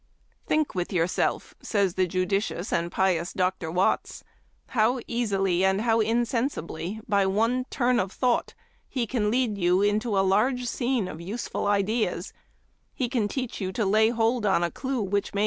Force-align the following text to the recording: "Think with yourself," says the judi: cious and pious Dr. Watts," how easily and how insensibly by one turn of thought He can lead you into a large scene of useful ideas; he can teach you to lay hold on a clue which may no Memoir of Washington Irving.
"Think 0.47 0.73
with 0.73 0.91
yourself," 0.91 1.53
says 1.61 1.93
the 1.93 2.07
judi: 2.07 2.41
cious 2.41 2.73
and 2.73 2.91
pious 2.91 3.33
Dr. 3.33 3.69
Watts," 3.69 4.23
how 4.69 4.99
easily 5.05 5.63
and 5.63 5.81
how 5.81 5.99
insensibly 5.99 6.99
by 7.07 7.27
one 7.27 7.65
turn 7.69 7.99
of 7.99 8.11
thought 8.11 8.55
He 8.89 9.05
can 9.05 9.29
lead 9.29 9.59
you 9.59 9.83
into 9.83 10.17
a 10.17 10.25
large 10.27 10.65
scene 10.65 11.07
of 11.07 11.21
useful 11.21 11.67
ideas; 11.67 12.33
he 12.95 13.07
can 13.09 13.27
teach 13.27 13.61
you 13.61 13.71
to 13.73 13.85
lay 13.85 14.09
hold 14.09 14.43
on 14.43 14.63
a 14.63 14.71
clue 14.71 15.03
which 15.03 15.03
may 15.03 15.03
no 15.03 15.03
Memoir 15.13 15.17
of 15.19 15.23
Washington 15.23 15.37
Irving. 15.37 15.39